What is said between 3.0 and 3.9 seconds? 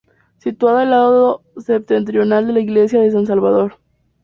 de San Salvador.